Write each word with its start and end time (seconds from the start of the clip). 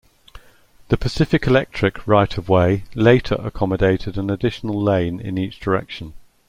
The 0.87 0.97
Pacific 0.97 1.45
Electric 1.45 2.07
right-of-way 2.07 2.85
later 2.95 3.35
accommodated 3.35 4.17
an 4.17 4.31
additional 4.31 4.81
lane 4.81 5.19
in 5.19 5.37
each 5.37 5.59
direction. 5.59 6.13